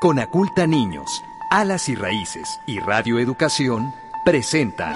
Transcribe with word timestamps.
Conaculta 0.00 0.66
Niños, 0.66 1.22
Alas 1.50 1.90
y 1.90 1.94
Raíces 1.94 2.58
y 2.66 2.80
Radio 2.80 3.18
Educación 3.18 3.92
presentan 4.24 4.94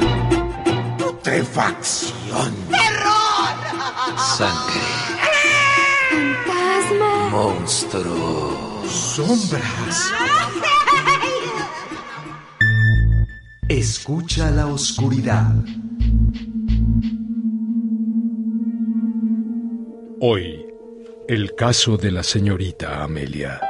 Putrefacción. 0.96 2.54
¡Terror! 2.70 4.16
Sangre. 4.16 4.80
Fantasma. 6.46 7.28
Monstruos. 7.28 8.90
Sombras. 8.90 10.10
Escucha 13.68 14.50
la 14.50 14.68
oscuridad. 14.68 15.54
Hoy, 20.22 20.64
el 21.28 21.54
caso 21.54 21.98
de 21.98 22.10
la 22.10 22.22
señorita 22.22 23.04
Amelia. 23.04 23.60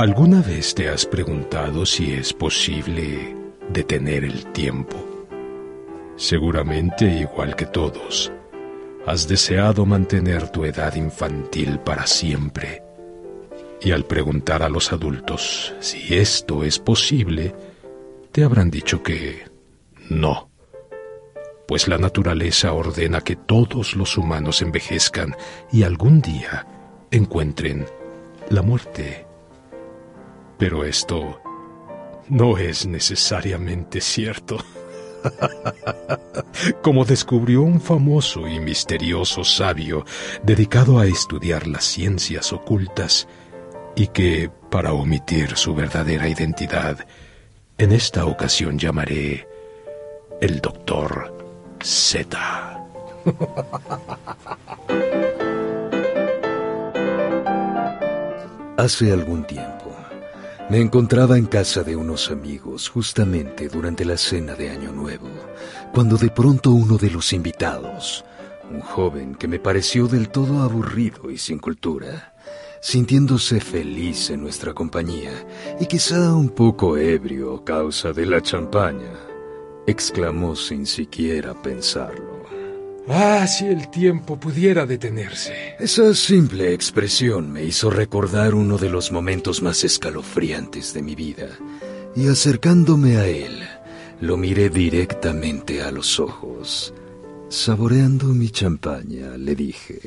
¿Alguna 0.00 0.40
vez 0.40 0.74
te 0.74 0.88
has 0.88 1.04
preguntado 1.04 1.84
si 1.84 2.14
es 2.14 2.32
posible 2.32 3.36
detener 3.68 4.24
el 4.24 4.46
tiempo? 4.46 4.96
Seguramente, 6.16 7.04
igual 7.04 7.54
que 7.54 7.66
todos, 7.66 8.32
has 9.06 9.28
deseado 9.28 9.84
mantener 9.84 10.48
tu 10.48 10.64
edad 10.64 10.94
infantil 10.94 11.80
para 11.80 12.06
siempre. 12.06 12.82
Y 13.82 13.92
al 13.92 14.06
preguntar 14.06 14.62
a 14.62 14.70
los 14.70 14.90
adultos 14.90 15.74
si 15.80 16.14
esto 16.16 16.64
es 16.64 16.78
posible, 16.78 17.54
te 18.32 18.42
habrán 18.42 18.70
dicho 18.70 19.02
que 19.02 19.44
no. 20.08 20.48
Pues 21.68 21.88
la 21.88 21.98
naturaleza 21.98 22.72
ordena 22.72 23.20
que 23.20 23.36
todos 23.36 23.94
los 23.96 24.16
humanos 24.16 24.62
envejezcan 24.62 25.36
y 25.70 25.82
algún 25.82 26.22
día 26.22 26.66
encuentren 27.10 27.84
la 28.48 28.62
muerte. 28.62 29.26
Pero 30.60 30.84
esto 30.84 31.40
no 32.28 32.56
es 32.58 32.86
necesariamente 32.86 34.00
cierto. 34.02 34.58
Como 36.82 37.06
descubrió 37.06 37.62
un 37.62 37.80
famoso 37.80 38.46
y 38.46 38.60
misterioso 38.60 39.42
sabio 39.42 40.04
dedicado 40.42 40.98
a 40.98 41.06
estudiar 41.06 41.66
las 41.66 41.84
ciencias 41.84 42.52
ocultas 42.52 43.26
y 43.96 44.08
que, 44.08 44.50
para 44.70 44.92
omitir 44.92 45.56
su 45.56 45.74
verdadera 45.74 46.28
identidad, 46.28 47.06
en 47.78 47.92
esta 47.92 48.26
ocasión 48.26 48.78
llamaré 48.78 49.48
el 50.42 50.60
doctor 50.60 51.34
Z. 51.82 52.84
Hace 58.76 59.12
algún 59.12 59.46
tiempo 59.46 59.89
me 60.70 60.80
encontraba 60.80 61.36
en 61.36 61.46
casa 61.46 61.82
de 61.82 61.96
unos 61.96 62.30
amigos 62.30 62.88
justamente 62.88 63.68
durante 63.68 64.04
la 64.04 64.16
cena 64.16 64.54
de 64.54 64.70
Año 64.70 64.92
Nuevo, 64.92 65.28
cuando 65.92 66.16
de 66.16 66.30
pronto 66.30 66.70
uno 66.70 66.96
de 66.96 67.10
los 67.10 67.32
invitados, 67.32 68.24
un 68.70 68.80
joven 68.80 69.34
que 69.34 69.48
me 69.48 69.58
pareció 69.58 70.06
del 70.06 70.28
todo 70.28 70.62
aburrido 70.62 71.28
y 71.28 71.38
sin 71.38 71.58
cultura, 71.58 72.34
sintiéndose 72.80 73.58
feliz 73.60 74.30
en 74.30 74.42
nuestra 74.42 74.72
compañía 74.72 75.32
y 75.80 75.86
quizá 75.86 76.36
un 76.36 76.50
poco 76.50 76.96
ebrio 76.96 77.56
a 77.56 77.64
causa 77.64 78.12
de 78.12 78.26
la 78.26 78.40
champaña, 78.40 79.12
exclamó 79.88 80.54
sin 80.54 80.86
siquiera 80.86 81.52
pensarlo. 81.52 82.29
Ah, 83.12 83.44
si 83.48 83.66
el 83.66 83.90
tiempo 83.90 84.38
pudiera 84.38 84.86
detenerse. 84.86 85.74
Esa 85.80 86.14
simple 86.14 86.72
expresión 86.72 87.50
me 87.50 87.64
hizo 87.64 87.90
recordar 87.90 88.54
uno 88.54 88.78
de 88.78 88.88
los 88.88 89.10
momentos 89.10 89.62
más 89.62 89.82
escalofriantes 89.82 90.94
de 90.94 91.02
mi 91.02 91.16
vida, 91.16 91.48
y 92.14 92.28
acercándome 92.28 93.16
a 93.16 93.26
él, 93.26 93.64
lo 94.20 94.36
miré 94.36 94.70
directamente 94.70 95.82
a 95.82 95.90
los 95.90 96.20
ojos. 96.20 96.94
Saboreando 97.48 98.26
mi 98.26 98.48
champaña, 98.50 99.36
le 99.36 99.56
dije... 99.56 100.00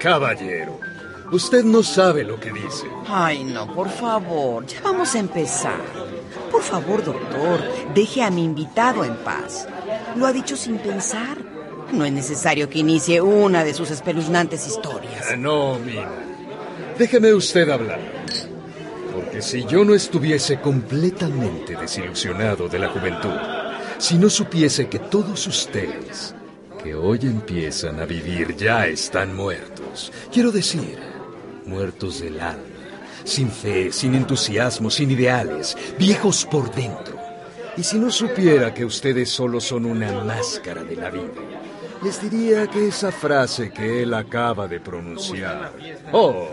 Caballero, 0.00 0.80
usted 1.32 1.64
no 1.64 1.82
sabe 1.82 2.24
lo 2.24 2.38
que 2.38 2.52
dice. 2.52 2.86
Ay, 3.06 3.44
no, 3.44 3.72
por 3.72 3.88
favor, 3.88 4.66
ya 4.66 4.80
vamos 4.82 5.14
a 5.14 5.18
empezar. 5.18 5.80
Por 6.50 6.62
favor, 6.62 7.04
doctor, 7.04 7.60
deje 7.94 8.22
a 8.22 8.30
mi 8.30 8.44
invitado 8.44 9.04
en 9.04 9.16
paz. 9.16 9.66
Lo 10.16 10.26
ha 10.26 10.32
dicho 10.32 10.56
sin 10.56 10.78
pensar. 10.78 11.38
No 11.92 12.04
es 12.04 12.12
necesario 12.12 12.68
que 12.68 12.80
inicie 12.80 13.20
una 13.20 13.64
de 13.64 13.74
sus 13.74 13.90
espeluznantes 13.90 14.66
historias. 14.66 15.26
Ah, 15.30 15.36
no, 15.36 15.78
Mina. 15.78 16.08
Déjeme 16.98 17.32
usted 17.32 17.68
hablar. 17.68 18.00
Porque 19.14 19.42
si 19.42 19.64
yo 19.64 19.84
no 19.84 19.94
estuviese 19.94 20.60
completamente 20.60 21.76
desilusionado 21.76 22.68
de 22.68 22.78
la 22.78 22.88
juventud, 22.88 23.34
si 23.98 24.18
no 24.18 24.30
supiese 24.30 24.88
que 24.88 24.98
todos 24.98 25.46
ustedes 25.46 26.34
que 26.82 26.94
hoy 26.94 27.18
empiezan 27.22 28.00
a 28.00 28.06
vivir 28.06 28.56
ya 28.56 28.86
están 28.86 29.34
muertos, 29.34 30.12
quiero 30.32 30.52
decir, 30.52 30.98
muertos 31.66 32.20
del 32.20 32.40
alma, 32.40 32.64
sin 33.24 33.50
fe, 33.50 33.92
sin 33.92 34.14
entusiasmo, 34.14 34.90
sin 34.90 35.10
ideales, 35.10 35.76
viejos 35.98 36.44
por 36.44 36.74
dentro. 36.74 37.18
Y 37.76 37.82
si 37.82 37.98
no 37.98 38.10
supiera 38.10 38.74
que 38.74 38.84
ustedes 38.84 39.30
solo 39.30 39.60
son 39.60 39.84
una 39.86 40.24
máscara 40.24 40.82
de 40.84 40.96
la 40.96 41.10
vida, 41.10 41.32
les 42.02 42.20
diría 42.22 42.66
que 42.66 42.88
esa 42.88 43.12
frase 43.12 43.70
que 43.70 44.02
él 44.02 44.14
acaba 44.14 44.66
de 44.66 44.80
pronunciar, 44.80 45.72
oh, 46.12 46.48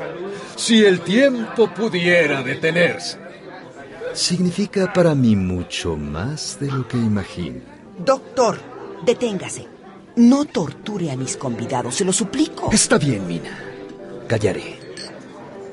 si 0.56 0.84
el 0.84 1.02
tiempo 1.02 1.74
pudiera 1.74 2.44
detenerse, 2.44 3.18
significa 4.14 4.92
para 4.92 5.16
mí 5.16 5.36
mucho 5.36 5.96
más 5.96 6.60
de 6.60 6.68
lo 6.68 6.88
que 6.88 6.98
imagino. 6.98 7.62
Doctor, 7.98 8.60
deténgase. 9.06 9.68
No 10.18 10.46
torture 10.46 11.12
a 11.12 11.16
mis 11.16 11.38
convidados, 11.38 11.96
se 11.96 12.04
lo 12.04 12.12
suplico. 12.12 12.70
Está 12.72 12.98
bien, 12.98 13.28
Mina. 13.28 13.58
Callaré. 14.28 14.77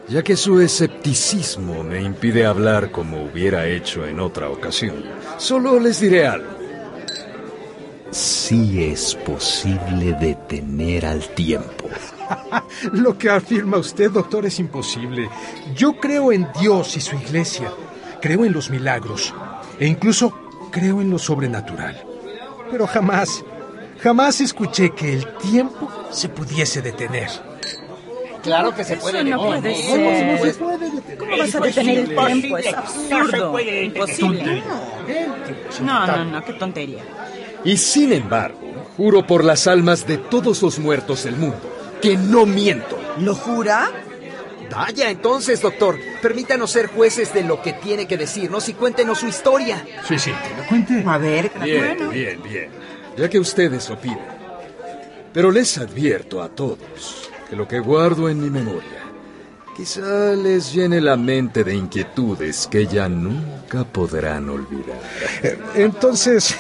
Ya 0.09 0.23
que 0.23 0.37
su 0.37 0.61
escepticismo 0.61 1.83
me 1.83 2.03
impide 2.03 2.45
hablar 2.45 2.91
como 2.91 3.25
hubiera 3.25 3.67
hecho 3.67 4.05
en 4.07 4.21
otra 4.21 4.51
ocasión, 4.51 5.03
solo 5.39 5.81
les 5.81 6.01
diré 6.01 6.27
algo. 6.27 6.55
Sí 8.11 8.85
es 8.85 9.15
posible 9.15 10.13
detener 10.21 11.07
al 11.07 11.27
tiempo. 11.35 11.89
Lo 12.93 13.17
que 13.17 13.31
afirma 13.31 13.79
usted, 13.79 14.11
doctor, 14.11 14.45
es 14.47 14.61
imposible. 14.61 15.29
Yo 15.75 15.99
creo 15.99 16.33
en 16.33 16.47
Dios 16.61 16.97
y 16.97 17.01
su 17.01 17.17
iglesia. 17.17 17.73
Creo 18.21 18.45
en 18.45 18.53
los 18.53 18.71
milagros. 18.71 19.35
E 19.81 19.87
incluso 19.87 20.33
creo 20.71 21.01
en 21.01 21.11
lo 21.11 21.19
sobrenatural. 21.19 22.05
Pero 22.71 22.87
jamás, 22.87 23.45
jamás 24.01 24.41
escuché 24.41 24.91
que 24.91 25.13
el 25.13 25.27
tiempo 25.39 25.91
se 26.11 26.29
pudiese 26.29 26.83
detener. 26.83 27.29
Claro 28.45 28.75
que 28.75 28.85
se 28.85 28.97
puede. 28.97 29.21
Eso 29.21 29.31
no 29.31 29.47
puede 29.47 29.75
ser. 29.75 31.17
¿Cómo 31.19 31.37
vas 31.37 31.55
a 31.55 31.61
detener 31.61 31.99
el 31.99 32.15
tiempo? 32.15 32.59
Es 32.59 32.75
absurdo. 32.75 33.59
Imposible. 33.61 34.63
No, 35.81 36.07
no, 36.07 36.25
no, 36.27 36.45
qué 36.45 36.53
tontería. 36.53 37.03
Y 37.65 37.79
sin 37.79 38.13
embargo, 38.13 38.61
juro 38.97 39.27
por 39.27 39.43
las 39.43 39.67
almas 39.67 40.07
de 40.07 40.19
todos 40.19 40.63
los 40.63 40.79
muertos 40.79 41.25
del 41.25 41.37
mundo 41.37 41.75
que 42.03 42.19
no 42.19 42.45
miento. 42.45 42.99
¿Lo 43.19 43.35
jura? 43.35 43.91
Vaya, 44.71 45.09
entonces, 45.09 45.63
doctor, 45.63 45.99
permítanos 46.21 46.71
ser 46.71 46.89
jueces 46.89 47.33
de 47.33 47.45
lo 47.45 47.63
que 47.63 47.73
tiene 47.73 48.07
que 48.07 48.19
decirnos 48.19 48.69
y 48.69 48.75
cuéntenos 48.75 49.21
su 49.21 49.29
historia. 49.29 49.83
Sí, 50.07 50.19
sí, 50.19 50.31
que 50.31 50.63
lo 50.63 50.69
cuente. 50.69 51.03
A 51.07 51.17
ver, 51.17 51.51
Bien, 51.63 52.11
bien, 52.11 52.43
bien. 52.43 52.69
Ya 53.17 53.31
que 53.31 53.39
ustedes 53.39 53.89
lo 53.89 53.99
piden. 53.99 54.19
Pero 55.33 55.51
les 55.51 55.79
advierto 55.79 56.43
a 56.43 56.49
todos 56.49 57.31
que 57.49 57.57
lo 57.57 57.67
que 57.69 57.81
guardo 57.81 58.29
en 58.29 58.41
mi 58.41 58.51
memoria 58.51 59.05
quizá 59.77 60.33
les 60.35 60.73
llene 60.73 61.01
la 61.01 61.17
mente 61.17 61.65
de 61.65 61.75
inquietudes 61.75 62.69
que 62.71 62.87
ya 62.87 63.09
nunca 63.09 63.85
podrán 63.85 64.49
olvidar. 64.49 65.01
Eh, 65.43 65.59
Entonces, 65.75 66.55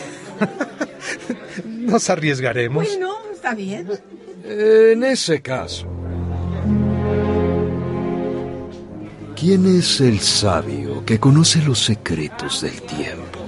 nos 1.64 2.10
arriesgaremos. 2.10 2.84
Bueno, 2.84 3.14
está 3.32 3.54
bien. 3.54 3.88
En 4.44 5.04
ese 5.04 5.40
caso, 5.40 5.86
¿quién 9.36 9.66
es 9.66 10.00
el 10.00 10.18
sabio 10.20 11.04
que 11.04 11.20
conoce 11.20 11.62
los 11.62 11.78
secretos 11.78 12.62
del 12.62 12.82
tiempo? 12.82 13.38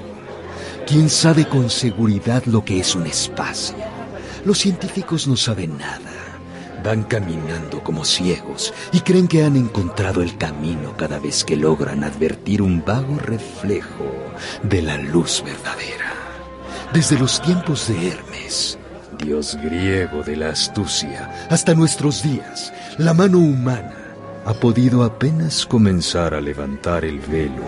¿Quién 0.86 1.10
sabe 1.10 1.48
con 1.48 1.68
seguridad 1.68 2.44
lo 2.46 2.64
que 2.64 2.78
es 2.78 2.94
un 2.94 3.06
espacio? 3.06 3.76
Los 4.44 4.58
científicos 4.58 5.26
no 5.26 5.36
saben 5.36 5.76
nada. 5.76 6.15
Van 6.84 7.02
caminando 7.04 7.82
como 7.82 8.04
ciegos 8.04 8.72
y 8.92 9.00
creen 9.00 9.28
que 9.28 9.44
han 9.44 9.56
encontrado 9.56 10.22
el 10.22 10.36
camino 10.36 10.96
cada 10.96 11.18
vez 11.18 11.44
que 11.44 11.56
logran 11.56 12.04
advertir 12.04 12.62
un 12.62 12.84
vago 12.84 13.18
reflejo 13.18 14.04
de 14.62 14.82
la 14.82 14.96
luz 14.96 15.42
verdadera. 15.44 16.12
desde 16.92 17.18
los 17.18 17.42
tiempos 17.42 17.88
de 17.88 18.08
Hermes, 18.08 18.78
dios 19.18 19.58
griego 19.62 20.22
de 20.22 20.36
la 20.36 20.50
astucia, 20.50 21.46
hasta 21.50 21.74
nuestros 21.74 22.22
días, 22.22 22.72
la 22.96 23.12
mano 23.12 23.38
humana 23.38 24.06
ha 24.46 24.54
podido 24.54 25.02
apenas 25.02 25.66
comenzar 25.66 26.32
a 26.32 26.40
levantar 26.40 27.04
el 27.04 27.18
velo 27.18 27.64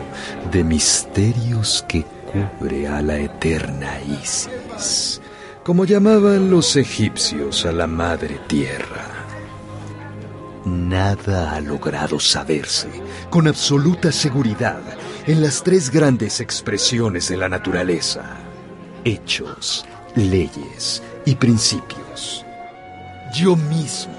de 0.52 0.62
misterios 0.62 1.84
que 1.88 2.04
cubre 2.31 2.87
a 2.87 3.02
la 3.02 3.19
eterna 3.19 4.00
Isis, 4.22 5.20
como 5.69 5.85
llamaban 5.85 6.50
los 6.50 6.76
egipcios 6.76 7.67
a 7.67 7.73
la 7.73 7.87
madre 7.87 8.41
tierra. 8.47 9.05
Nada 10.65 11.53
ha 11.53 11.61
logrado 11.61 12.19
saberse 12.19 12.88
con 13.29 13.47
absoluta 13.47 14.11
seguridad 14.11 14.81
en 15.26 15.43
las 15.43 15.62
tres 15.62 15.91
grandes 15.91 16.41
expresiones 16.41 17.29
de 17.29 17.37
la 17.37 17.50
naturaleza, 17.50 18.38
hechos, 19.05 19.85
leyes 20.17 21.03
y 21.26 21.35
principios. 21.35 22.47
Yo 23.35 23.55
mismo, 23.55 24.17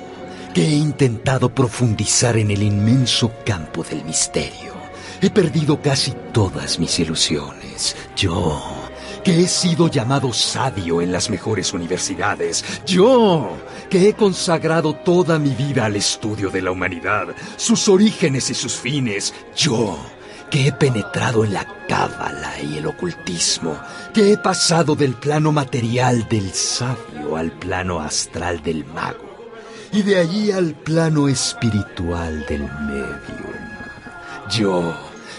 que 0.53 0.67
he 0.67 0.75
intentado 0.75 1.49
profundizar 1.49 2.37
en 2.37 2.51
el 2.51 2.61
inmenso 2.61 3.31
campo 3.43 3.83
del 3.83 4.05
misterio, 4.05 4.75
he 5.19 5.31
perdido 5.31 5.81
casi 5.81 6.13
todas 6.31 6.77
mis 6.77 6.99
ilusiones. 6.99 7.95
Yo, 8.15 8.78
que 9.29 9.41
he 9.41 9.47
sido 9.47 9.89
llamado 9.89 10.33
sabio 10.33 11.03
en 11.03 11.11
las 11.11 11.29
mejores 11.29 11.71
universidades. 11.71 12.65
Yo, 12.83 13.59
que 13.87 14.09
he 14.09 14.13
consagrado 14.15 14.95
toda 14.95 15.37
mi 15.37 15.51
vida 15.51 15.85
al 15.85 15.95
estudio 15.97 16.49
de 16.49 16.63
la 16.63 16.71
humanidad, 16.71 17.27
sus 17.55 17.87
orígenes 17.89 18.49
y 18.49 18.55
sus 18.55 18.73
fines. 18.73 19.35
Yo, 19.55 19.99
que 20.49 20.65
he 20.65 20.71
penetrado 20.71 21.45
en 21.45 21.53
la 21.53 21.67
cábala 21.87 22.59
y 22.59 22.79
el 22.79 22.87
ocultismo, 22.87 23.79
que 24.15 24.33
he 24.33 24.37
pasado 24.39 24.95
del 24.95 25.13
plano 25.13 25.51
material 25.51 26.27
del 26.27 26.51
sabio 26.51 27.37
al 27.37 27.51
plano 27.51 27.99
astral 27.99 28.63
del 28.63 28.83
mago, 28.83 29.51
y 29.91 30.01
de 30.01 30.17
allí 30.17 30.51
al 30.51 30.73
plano 30.73 31.27
espiritual 31.27 32.47
del 32.47 32.63
medium. 32.63 33.59
Yo, 34.49 34.91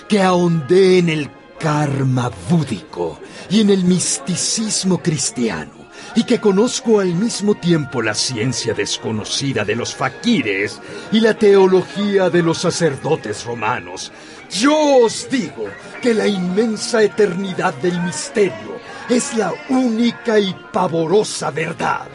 que 0.08 0.22
ahondé 0.22 0.98
en 0.98 1.08
el 1.08 1.39
karma 1.60 2.30
búdico 2.48 3.20
y 3.50 3.60
en 3.60 3.70
el 3.70 3.84
misticismo 3.84 4.98
cristiano, 4.98 5.72
y 6.16 6.24
que 6.24 6.40
conozco 6.40 6.98
al 6.98 7.14
mismo 7.14 7.54
tiempo 7.54 8.00
la 8.02 8.14
ciencia 8.14 8.72
desconocida 8.72 9.64
de 9.64 9.76
los 9.76 9.94
faquires 9.94 10.80
y 11.12 11.20
la 11.20 11.34
teología 11.34 12.30
de 12.30 12.42
los 12.42 12.58
sacerdotes 12.58 13.44
romanos, 13.44 14.10
yo 14.50 15.04
os 15.04 15.28
digo 15.30 15.66
que 16.02 16.14
la 16.14 16.26
inmensa 16.26 17.02
eternidad 17.02 17.74
del 17.74 18.00
misterio 18.02 18.80
es 19.08 19.34
la 19.34 19.52
única 19.68 20.40
y 20.40 20.56
pavorosa 20.72 21.50
verdad. 21.50 22.08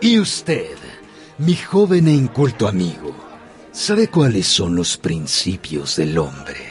Y 0.00 0.18
usted, 0.18 0.76
mi 1.38 1.56
joven 1.56 2.08
e 2.08 2.12
inculto 2.12 2.68
amigo, 2.68 3.14
¿sabe 3.72 4.08
cuáles 4.08 4.46
son 4.46 4.76
los 4.76 4.96
principios 4.96 5.96
del 5.96 6.16
hombre? 6.16 6.69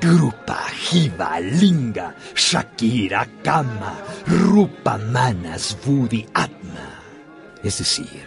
Grupa, 0.00 0.58
Jiva, 0.72 1.38
Linga, 1.40 2.14
Shakira, 2.34 3.26
Kama, 3.42 3.98
Rupa, 4.26 4.96
Manas, 4.98 5.76
Budi, 5.84 6.26
Atma. 6.34 7.00
Es 7.62 7.78
decir, 7.78 8.24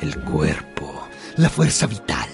el 0.00 0.18
cuerpo, 0.20 1.08
la 1.36 1.48
fuerza 1.48 1.86
vital, 1.86 2.28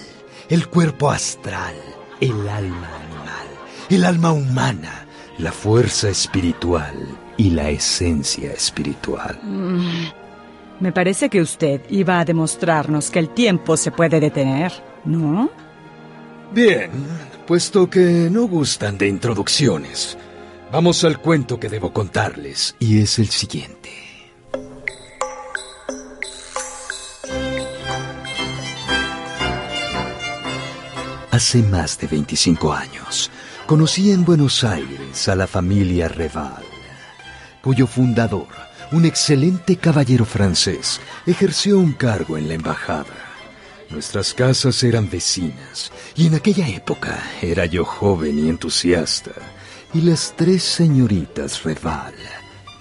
el 0.49 0.67
cuerpo 0.67 1.11
astral, 1.11 1.75
el 2.19 2.49
alma 2.49 2.89
animal, 2.95 3.47
el 3.89 4.03
alma 4.03 4.31
humana, 4.31 5.05
la 5.37 5.51
fuerza 5.51 6.09
espiritual 6.09 6.95
y 7.37 7.51
la 7.51 7.69
esencia 7.69 8.51
espiritual. 8.51 9.39
Mm, 9.43 10.07
me 10.79 10.91
parece 10.91 11.29
que 11.29 11.41
usted 11.41 11.81
iba 11.89 12.19
a 12.19 12.25
demostrarnos 12.25 13.11
que 13.11 13.19
el 13.19 13.29
tiempo 13.29 13.77
se 13.77 13.91
puede 13.91 14.19
detener, 14.19 14.73
¿no? 15.05 15.49
Bien, 16.53 16.89
puesto 17.45 17.89
que 17.89 18.29
no 18.31 18.47
gustan 18.47 18.97
de 18.97 19.07
introducciones, 19.07 20.17
vamos 20.71 21.03
al 21.03 21.19
cuento 21.19 21.59
que 21.59 21.69
debo 21.69 21.91
contarles, 21.93 22.75
y 22.79 23.01
es 23.01 23.19
el 23.19 23.27
siguiente. 23.29 23.89
Hace 31.31 31.63
más 31.63 31.97
de 31.97 32.07
25 32.07 32.73
años, 32.73 33.31
conocí 33.65 34.11
en 34.11 34.25
Buenos 34.25 34.63
Aires 34.63 35.27
a 35.27 35.35
la 35.35 35.47
familia 35.47 36.07
Reval, 36.07 36.63
cuyo 37.61 37.87
fundador, 37.87 38.47
un 38.91 39.05
excelente 39.05 39.77
caballero 39.77 40.25
francés, 40.25 40.99
ejerció 41.25 41.79
un 41.79 41.93
cargo 41.93 42.37
en 42.37 42.47
la 42.47 42.55
embajada. 42.55 43.20
Nuestras 43.91 44.33
casas 44.33 44.83
eran 44.83 45.09
vecinas 45.09 45.91
y 46.15 46.27
en 46.27 46.35
aquella 46.35 46.67
época 46.67 47.21
era 47.41 47.65
yo 47.65 47.85
joven 47.85 48.39
y 48.39 48.49
entusiasta. 48.49 49.31
Y 49.93 50.01
las 50.01 50.33
tres 50.35 50.63
señoritas 50.63 51.63
Reval, 51.63 52.13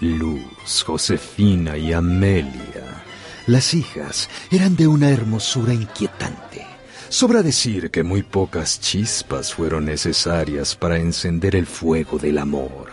Luz, 0.00 0.84
Josefina 0.86 1.76
y 1.76 1.92
Amelia, 1.92 3.04
las 3.46 3.74
hijas, 3.74 4.28
eran 4.50 4.76
de 4.76 4.86
una 4.86 5.10
hermosura 5.10 5.74
inquietante 5.74 6.70
Sobra 7.10 7.42
decir 7.42 7.90
que 7.90 8.04
muy 8.04 8.22
pocas 8.22 8.78
chispas 8.78 9.52
fueron 9.52 9.84
necesarias 9.86 10.76
para 10.76 10.96
encender 10.96 11.56
el 11.56 11.66
fuego 11.66 12.18
del 12.18 12.38
amor. 12.38 12.86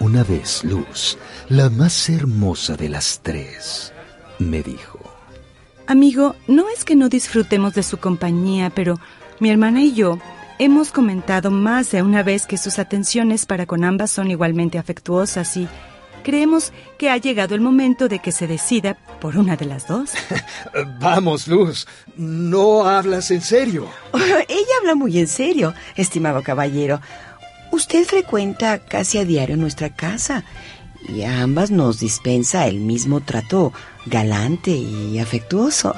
Una 0.00 0.24
vez 0.24 0.64
Luz, 0.64 1.18
la 1.50 1.68
más 1.68 2.08
hermosa 2.08 2.76
de 2.76 2.88
las 2.88 3.20
tres, 3.22 3.92
me 4.38 4.62
dijo. 4.62 4.95
Amigo, 5.88 6.34
no 6.48 6.68
es 6.68 6.84
que 6.84 6.96
no 6.96 7.08
disfrutemos 7.08 7.74
de 7.74 7.84
su 7.84 7.98
compañía, 7.98 8.70
pero 8.70 8.98
mi 9.38 9.50
hermana 9.50 9.82
y 9.82 9.92
yo 9.92 10.18
hemos 10.58 10.90
comentado 10.90 11.52
más 11.52 11.92
de 11.92 12.02
una 12.02 12.24
vez 12.24 12.46
que 12.46 12.58
sus 12.58 12.80
atenciones 12.80 13.46
para 13.46 13.66
con 13.66 13.84
ambas 13.84 14.10
son 14.10 14.28
igualmente 14.28 14.78
afectuosas 14.78 15.56
y 15.56 15.68
creemos 16.24 16.72
que 16.98 17.08
ha 17.08 17.16
llegado 17.18 17.54
el 17.54 17.60
momento 17.60 18.08
de 18.08 18.18
que 18.18 18.32
se 18.32 18.48
decida 18.48 18.94
por 19.20 19.36
una 19.36 19.54
de 19.56 19.66
las 19.66 19.86
dos. 19.86 20.10
Vamos, 21.00 21.46
Luz, 21.46 21.86
no 22.16 22.84
hablas 22.84 23.30
en 23.30 23.40
serio. 23.40 23.86
Ella 24.48 24.72
habla 24.80 24.96
muy 24.96 25.20
en 25.20 25.28
serio, 25.28 25.72
estimado 25.94 26.42
caballero. 26.42 27.00
Usted 27.70 28.04
frecuenta 28.04 28.80
casi 28.80 29.18
a 29.18 29.24
diario 29.24 29.56
nuestra 29.56 29.90
casa 29.90 30.42
y 31.08 31.22
a 31.22 31.42
ambas 31.42 31.70
nos 31.70 32.00
dispensa 32.00 32.66
el 32.66 32.80
mismo 32.80 33.20
trato 33.20 33.72
galante 34.06 34.70
y 34.70 35.18
afectuoso. 35.18 35.94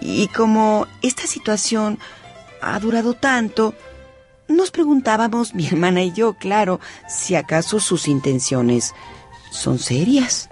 Y 0.00 0.28
como 0.28 0.86
esta 1.02 1.26
situación 1.26 1.98
ha 2.62 2.78
durado 2.80 3.14
tanto, 3.14 3.74
nos 4.48 4.70
preguntábamos, 4.70 5.54
mi 5.54 5.66
hermana 5.66 6.02
y 6.02 6.12
yo, 6.12 6.34
claro, 6.34 6.80
si 7.08 7.34
acaso 7.34 7.78
sus 7.78 8.08
intenciones 8.08 8.94
son 9.50 9.78
serias. 9.78 10.48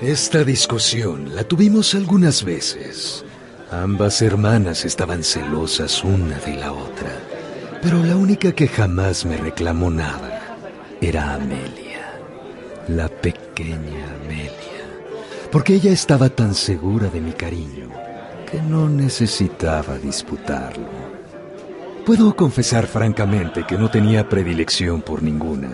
Esta 0.00 0.42
discusión 0.42 1.34
la 1.34 1.44
tuvimos 1.44 1.94
algunas 1.94 2.42
veces. 2.44 3.24
Ambas 3.70 4.20
hermanas 4.20 4.84
estaban 4.84 5.22
celosas 5.22 6.02
una 6.02 6.38
de 6.40 6.56
la 6.56 6.72
otra, 6.72 7.10
pero 7.80 8.02
la 8.02 8.16
única 8.16 8.52
que 8.52 8.68
jamás 8.68 9.24
me 9.24 9.36
reclamó 9.36 9.90
nada 9.90 10.56
era 11.00 11.34
Amelia, 11.34 11.91
la 12.88 13.08
pequeña 13.08 14.16
Amelia, 14.22 14.50
porque 15.50 15.74
ella 15.74 15.92
estaba 15.92 16.28
tan 16.28 16.54
segura 16.54 17.08
de 17.08 17.20
mi 17.20 17.32
cariño 17.32 17.88
que 18.50 18.60
no 18.60 18.88
necesitaba 18.88 19.98
disputarlo. 19.98 20.88
Puedo 22.04 22.34
confesar 22.34 22.86
francamente 22.86 23.64
que 23.64 23.78
no 23.78 23.90
tenía 23.90 24.28
predilección 24.28 25.02
por 25.02 25.22
ninguna 25.22 25.70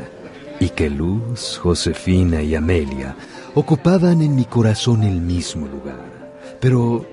y 0.61 0.69
que 0.71 0.91
Luz, 0.91 1.59
Josefina 1.59 2.43
y 2.43 2.55
Amelia 2.55 3.17
ocupaban 3.55 4.21
en 4.23 4.35
mi 4.37 4.45
corazón 4.45 5.05
el 5.05 5.21
mismo 5.21 5.67
lugar. 5.67 6.35
Pero 6.61 7.07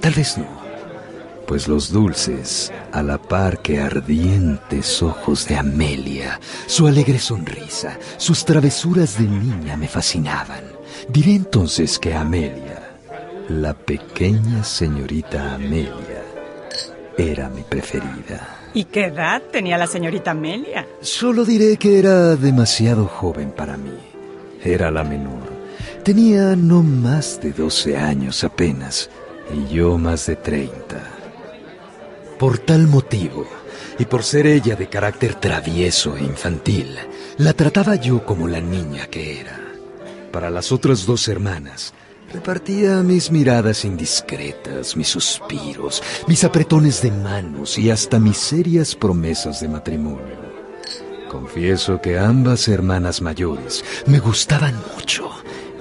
tal 0.00 0.12
vez 0.12 0.36
no, 0.36 0.59
pues 1.50 1.66
los 1.66 1.90
dulces, 1.90 2.72
a 2.92 3.02
la 3.02 3.18
par 3.18 3.60
que 3.60 3.80
ardientes 3.80 5.02
ojos 5.02 5.48
de 5.48 5.56
Amelia, 5.56 6.38
su 6.66 6.86
alegre 6.86 7.18
sonrisa, 7.18 7.98
sus 8.18 8.44
travesuras 8.44 9.18
de 9.18 9.24
niña 9.24 9.76
me 9.76 9.88
fascinaban. 9.88 10.62
Diré 11.08 11.34
entonces 11.34 11.98
que 11.98 12.14
Amelia, 12.14 12.92
la 13.48 13.74
pequeña 13.74 14.62
señorita 14.62 15.56
Amelia, 15.56 16.22
era 17.18 17.48
mi 17.48 17.62
preferida. 17.62 18.70
¿Y 18.72 18.84
qué 18.84 19.06
edad 19.06 19.42
tenía 19.50 19.76
la 19.76 19.88
señorita 19.88 20.30
Amelia? 20.30 20.86
Solo 21.00 21.44
diré 21.44 21.78
que 21.78 21.98
era 21.98 22.36
demasiado 22.36 23.06
joven 23.06 23.50
para 23.50 23.76
mí. 23.76 23.98
Era 24.62 24.92
la 24.92 25.02
menor. 25.02 25.50
Tenía 26.04 26.54
no 26.54 26.84
más 26.84 27.40
de 27.40 27.50
12 27.50 27.96
años 27.96 28.44
apenas 28.44 29.10
y 29.52 29.74
yo 29.74 29.98
más 29.98 30.26
de 30.26 30.36
30. 30.36 31.19
Por 32.40 32.56
tal 32.56 32.86
motivo, 32.86 33.46
y 33.98 34.06
por 34.06 34.22
ser 34.22 34.46
ella 34.46 34.74
de 34.74 34.88
carácter 34.88 35.34
travieso 35.34 36.16
e 36.16 36.22
infantil, 36.22 36.96
la 37.36 37.52
trataba 37.52 37.96
yo 37.96 38.24
como 38.24 38.48
la 38.48 38.62
niña 38.62 39.08
que 39.08 39.42
era. 39.42 39.60
Para 40.32 40.48
las 40.48 40.72
otras 40.72 41.04
dos 41.04 41.28
hermanas, 41.28 41.92
repartía 42.32 43.02
mis 43.02 43.30
miradas 43.30 43.84
indiscretas, 43.84 44.96
mis 44.96 45.08
suspiros, 45.08 46.02
mis 46.28 46.42
apretones 46.42 47.02
de 47.02 47.10
manos 47.10 47.76
y 47.76 47.90
hasta 47.90 48.18
mis 48.18 48.38
serias 48.38 48.94
promesas 48.94 49.60
de 49.60 49.68
matrimonio. 49.68 50.40
Confieso 51.28 52.00
que 52.00 52.18
ambas 52.18 52.68
hermanas 52.68 53.20
mayores 53.20 53.84
me 54.06 54.18
gustaban 54.18 54.80
mucho 54.96 55.30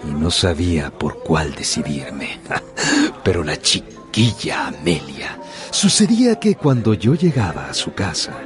y 0.04 0.12
no 0.12 0.30
sabía 0.30 0.92
por 0.92 1.24
cuál 1.24 1.56
decidirme. 1.56 2.42
Pero 3.24 3.46
la 3.46 3.56
chiquilla 3.62 4.68
Amelia 4.68 5.39
sucedía 5.72 6.40
que 6.40 6.56
cuando 6.56 6.94
yo 6.94 7.16
llegaba 7.16 7.70
a 7.70 7.74
su 7.74 7.94
casa, 7.94 8.38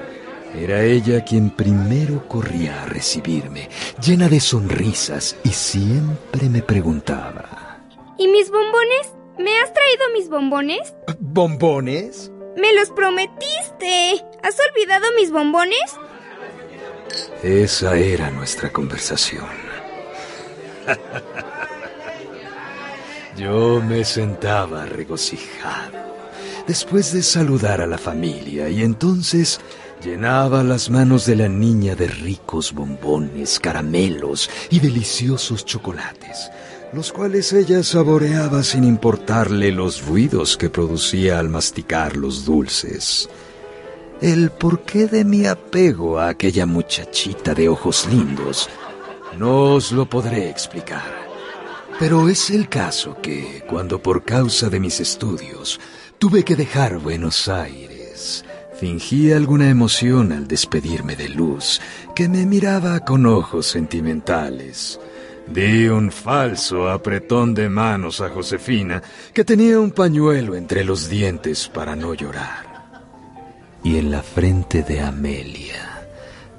era 0.56 0.84
ella 0.84 1.24
quien 1.24 1.50
primero 1.50 2.28
corría 2.28 2.84
a 2.84 2.86
recibirme, 2.86 3.70
llena 4.00 4.30
de 4.30 4.40
sonrisas, 4.40 5.36
y 5.44 5.50
siempre 5.50 6.48
me 6.50 6.62
preguntaba. 6.62 7.80
¿Y 8.18 8.28
mis 8.28 8.52
bombones? 8.52 9.14
¿Me 9.40 9.58
has 9.60 9.74
traído 9.74 10.10
mis 10.14 10.30
bombones? 10.30 10.94
¿Bombones? 11.20 12.32
Me 12.56 12.72
los 12.74 12.92
prometiste. 12.92 14.24
¿Has 14.44 14.58
olvidado 14.72 15.08
mis 15.20 15.32
bombones? 15.32 15.98
Esa 17.42 17.98
era 17.98 18.30
nuestra 18.30 18.72
conversación. 18.72 19.48
Yo 23.36 23.82
me 23.82 24.06
sentaba 24.06 24.86
regocijado 24.86 26.13
después 26.68 27.14
de 27.14 27.24
saludar 27.24 27.82
a 27.82 27.88
la 27.88 27.98
familia 27.98 28.70
y 28.70 28.82
entonces 28.82 29.60
llenaba 30.04 30.64
las 30.64 30.90
manos 30.90 31.26
de 31.26 31.36
la 31.36 31.48
niña 31.48 31.96
de 31.96 32.08
ricos 32.08 32.74
bombones, 32.74 33.60
caramelos 33.60 34.50
y 34.70 34.80
deliciosos 34.80 35.66
chocolates, 35.66 36.52
los 36.94 37.12
cuales 37.12 37.54
ella 37.54 37.84
saboreaba 37.84 38.64
sin 38.64 38.84
importarle 38.84 39.72
los 39.72 40.06
ruidos 40.06 40.58
que 40.58 40.70
producía 40.70 41.40
al 41.40 41.50
masticar 41.50 42.18
los 42.18 42.46
dulces. 42.46 43.30
El 44.22 44.52
porqué 44.52 45.08
de 45.08 45.26
mi 45.26 45.46
apego 45.46 46.20
a 46.20 46.30
aquella 46.30 46.66
muchachita 46.66 47.54
de 47.54 47.70
ojos 47.70 48.08
lindos 48.10 48.70
no 49.38 49.74
os 49.74 49.92
lo 49.92 50.06
podré 50.06 50.50
explicar. 50.50 51.24
Pero 52.00 52.28
es 52.28 52.50
el 52.50 52.70
caso 52.70 53.18
que, 53.22 53.64
cuando 53.68 54.02
por 54.02 54.24
causa 54.24 54.70
de 54.70 54.80
mis 54.80 55.00
estudios 55.00 55.80
tuve 56.24 56.46
que 56.46 56.56
dejar 56.56 57.00
Buenos 57.00 57.50
Aires, 57.50 58.46
fingí 58.80 59.34
alguna 59.34 59.68
emoción 59.68 60.32
al 60.32 60.48
despedirme 60.48 61.18
de 61.18 61.28
Luz, 61.28 61.82
que 62.16 62.30
me 62.30 62.46
miraba 62.46 63.02
con 63.02 63.26
ojos 63.26 63.68
sentimentales. 63.68 65.02
Di 65.48 65.90
un 65.90 66.14
falso 66.14 66.88
apretón 66.90 67.54
de 67.54 67.68
manos 67.68 68.22
a 68.22 68.30
Josefina, 68.30 69.04
que 69.34 69.44
tenía 69.44 69.82
un 69.82 69.92
pañuelo 69.92 70.56
entre 70.56 70.86
los 70.86 71.10
dientes 71.10 71.68
para 71.68 71.94
no 71.94 72.14
llorar 72.14 72.72
y 73.84 73.98
en 73.98 74.10
la 74.10 74.24
frente 74.24 74.82
de 74.82 75.02
Amelia 75.02 76.08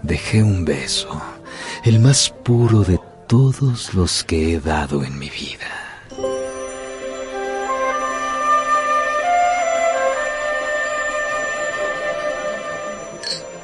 dejé 0.02 0.42
un 0.42 0.66
beso, 0.66 1.22
el 1.84 2.00
más 2.00 2.28
puro 2.28 2.80
de 2.82 3.00
todos 3.26 3.94
los 3.94 4.24
que 4.24 4.52
he 4.52 4.60
dado 4.60 5.02
en 5.04 5.18
mi 5.18 5.30
vida. 5.30 5.83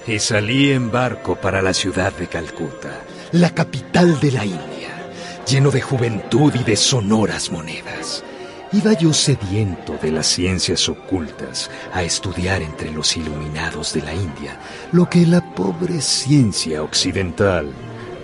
Y 0.06 0.18
salí 0.18 0.72
en 0.72 0.90
barco 0.90 1.36
para 1.36 1.62
la 1.62 1.74
ciudad 1.74 2.12
de 2.12 2.26
Calcuta, 2.26 3.00
la 3.32 3.50
capital 3.50 4.18
de 4.18 4.32
la 4.32 4.44
India, 4.44 5.12
lleno 5.46 5.70
de 5.70 5.80
juventud 5.80 6.52
y 6.54 6.64
de 6.64 6.76
sonoras 6.76 7.50
monedas. 7.50 8.24
Iba 8.72 8.92
yo 8.92 9.12
sediento 9.12 9.98
de 10.00 10.12
las 10.12 10.26
ciencias 10.26 10.88
ocultas 10.88 11.70
a 11.92 12.02
estudiar 12.02 12.62
entre 12.62 12.90
los 12.92 13.16
iluminados 13.16 13.92
de 13.92 14.02
la 14.02 14.14
India 14.14 14.58
lo 14.92 15.08
que 15.08 15.26
la 15.26 15.54
pobre 15.54 16.00
ciencia 16.00 16.82
occidental 16.82 17.70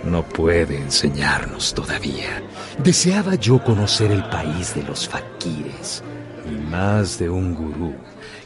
no 0.03 0.23
puede 0.23 0.77
enseñarnos 0.77 1.73
todavía. 1.73 2.41
Deseaba 2.79 3.35
yo 3.35 3.63
conocer 3.63 4.11
el 4.11 4.23
país 4.29 4.73
de 4.73 4.83
los 4.83 5.07
faquires 5.07 6.03
y 6.49 6.55
más 6.55 7.19
de 7.19 7.29
un 7.29 7.53
gurú 7.53 7.93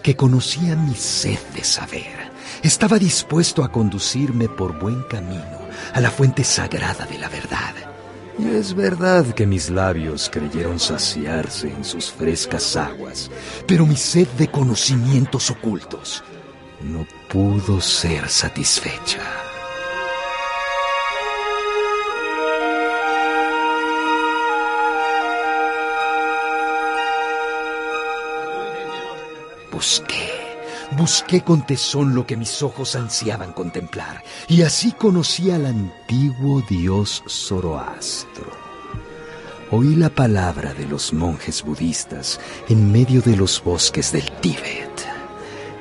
que 0.02 0.16
conocía 0.16 0.76
mi 0.76 0.96
sed 0.96 1.40
de 1.56 1.64
saber. 1.64 2.21
Estaba 2.64 3.00
dispuesto 3.00 3.64
a 3.64 3.72
conducirme 3.72 4.48
por 4.48 4.78
buen 4.80 5.04
camino 5.04 5.60
a 5.94 6.00
la 6.00 6.12
fuente 6.12 6.44
sagrada 6.44 7.06
de 7.06 7.18
la 7.18 7.28
verdad 7.28 7.74
y 8.42 8.56
es 8.56 8.74
verdad 8.74 9.26
que 9.34 9.46
mis 9.46 9.70
labios 9.70 10.30
creyeron 10.32 10.80
saciarse 10.80 11.70
en 11.70 11.84
sus 11.84 12.12
frescas 12.12 12.76
aguas, 12.76 13.30
pero 13.68 13.86
mi 13.86 13.96
sed 13.96 14.28
de 14.30 14.50
conocimientos 14.50 15.52
ocultos 15.52 16.24
no 16.82 17.06
pudo 17.30 17.80
ser 17.82 18.28
satisfecha. 18.30 19.20
Busqué 29.72 30.41
Busqué 30.92 31.42
con 31.42 31.66
tesón 31.66 32.14
lo 32.14 32.26
que 32.26 32.36
mis 32.36 32.62
ojos 32.62 32.96
ansiaban 32.96 33.54
contemplar, 33.54 34.24
y 34.50 34.64
así 34.64 34.92
conocí 34.92 35.50
al 35.50 35.66
antiguo 35.66 36.62
dios 36.70 37.24
Zoroastro. 37.30 38.52
Oí 39.72 39.96
la 39.96 40.10
palabra 40.10 40.74
de 40.74 40.86
los 40.86 41.14
monjes 41.14 41.64
budistas 41.64 42.42
en 42.68 42.92
medio 42.92 43.22
de 43.22 43.38
los 43.38 43.64
bosques 43.64 44.12
del 44.12 44.30
Tíbet. 44.42 44.92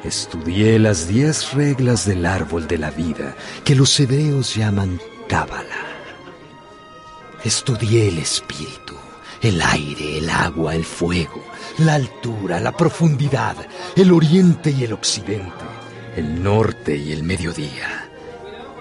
Estudié 0.05 0.79
las 0.79 1.09
diez 1.09 1.55
reglas 1.55 2.07
del 2.07 2.25
árbol 2.25 2.69
de 2.69 2.79
la 2.79 2.93
vida 2.93 3.35
que 3.65 3.75
los 3.75 3.99
hebreos 3.99 4.55
llaman 4.55 5.01
Cábala. 5.29 5.87
Estudié 7.43 8.09
el 8.09 8.19
espíritu, 8.19 8.95
el 9.43 9.61
aire, 9.61 10.19
el 10.19 10.31
agua, 10.31 10.77
el 10.77 10.85
fuego, 10.85 11.43
la 11.81 11.95
altura, 11.95 12.61
la 12.61 12.73
profundidad, 12.73 13.57
el 13.97 14.13
oriente 14.13 14.71
y 14.71 14.85
el 14.85 14.93
occidente, 14.93 15.65
el 16.17 16.43
norte 16.43 16.97
y 16.97 17.13
el 17.13 17.23
mediodía. 17.23 18.09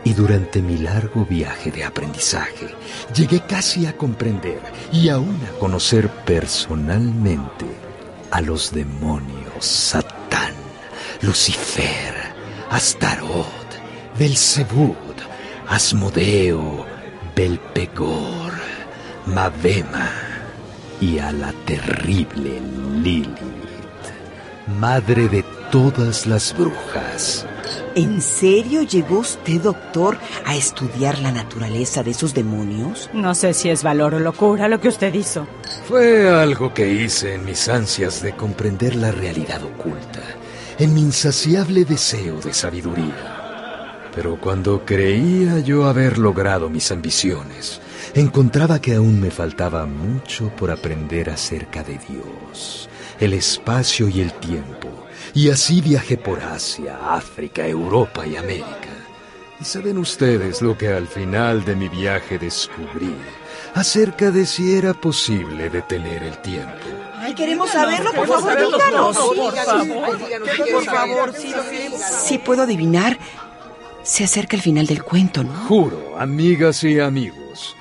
Y 0.04 0.14
durante 0.14 0.62
mi 0.62 0.78
largo 0.78 1.26
viaje 1.26 1.72
de 1.72 1.84
aprendizaje, 1.84 2.68
llegué 3.16 3.42
casi 3.42 3.86
a 3.86 3.96
comprender 3.96 4.60
y 4.92 5.10
aún 5.10 5.40
a 5.48 5.60
conocer 5.60 6.10
personalmente 6.26 7.66
a 8.32 8.42
los 8.42 8.72
demonios 8.72 9.66
Satán, 9.66 10.54
Lucifer, 11.22 12.14
Astaroth, 12.70 13.48
Belzebud, 14.18 14.96
Asmodeo, 15.68 16.86
Belpegor, 17.36 18.54
Mavema 19.26 20.29
y 21.02 21.20
a 21.20 21.32
la 21.32 21.54
terrible 21.66 22.62
Lilith, 23.02 23.30
madre 24.80 25.30
de 25.30 25.44
todas 25.72 26.26
las 26.26 26.56
brujas. 26.58 27.46
¿En 27.96 28.22
serio 28.22 28.84
llegó 28.84 29.20
usted, 29.20 29.62
doctor, 29.62 30.18
a 30.46 30.56
estudiar 30.56 31.20
la 31.20 31.32
naturaleza 31.32 32.04
de 32.04 32.12
esos 32.12 32.34
demonios? 32.34 33.10
No 33.14 33.36
sé 33.36 33.54
si 33.54 33.70
es 33.70 33.84
valor 33.84 34.16
o 34.16 34.20
locura 34.20 34.68
lo 34.68 34.80
que 34.80 34.90
usted 34.90 35.14
hizo. 35.14 35.48
Fue 35.88 36.30
algo 36.30 36.74
que 36.74 36.92
hice 36.92 37.36
en 37.36 37.46
mis 37.46 37.70
ansias 37.70 38.22
de 38.22 38.36
comprender 38.36 38.96
la 38.96 39.12
realidad 39.12 39.62
oculta, 39.64 40.22
en 40.78 40.94
mi 40.94 41.02
insaciable 41.02 41.86
deseo 41.86 42.40
de 42.40 42.54
sabiduría. 42.54 43.39
Pero 44.14 44.40
cuando 44.40 44.86
creía 44.86 45.60
yo 45.60 45.86
haber 45.86 46.18
logrado 46.18 46.70
mis 46.70 46.92
ambiciones, 46.92 47.82
encontraba 48.14 48.80
que 48.80 48.96
aún 48.96 49.20
me 49.20 49.32
faltaba 49.32 49.86
mucho 49.86 50.50
por 50.56 50.72
aprender 50.72 51.30
acerca 51.30 51.84
de 51.84 52.00
Dios, 52.00 52.90
el 53.20 53.34
espacio 53.34 54.10
y 54.10 54.22
el 54.22 54.34
tiempo, 54.34 54.90
y 55.34 55.50
así 55.50 55.82
viajé 55.82 56.18
por 56.18 56.40
Asia, 56.42 56.98
África, 57.12 57.68
Europa 57.68 58.26
y 58.26 58.36
América. 58.36 58.90
Y 59.62 59.66
saben 59.66 59.98
ustedes 59.98 60.62
lo 60.62 60.78
que 60.78 60.88
al 60.88 61.08
final 61.08 61.66
de 61.66 61.76
mi 61.76 61.90
viaje 61.90 62.40
descubrí 62.40 63.14
acerca 63.76 64.32
de 64.32 64.46
si 64.46 64.76
era 64.76 64.94
posible 64.94 65.70
detener 65.70 66.24
el 66.24 66.38
tiempo. 66.40 66.88
Ay, 67.16 67.36
queremos 67.36 67.70
saberlo, 67.70 68.12
por 68.14 68.28
favor, 68.28 68.58
díganos. 68.58 69.18
Por 70.72 70.86
favor, 70.86 71.34
sí, 71.36 71.54
sí 72.26 72.38
puedo 72.38 72.64
adivinar. 72.64 73.20
Se 74.10 74.24
acerca 74.24 74.56
el 74.56 74.64
final 74.64 74.88
del 74.88 75.04
cuento, 75.04 75.44
¿no? 75.44 75.54
Juro, 75.68 76.16
amigas 76.18 76.84
y 76.84 77.00
amigos, 77.00 77.76